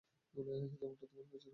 [0.33, 1.49] যেমনটা তোমরা পেয়েছিলে।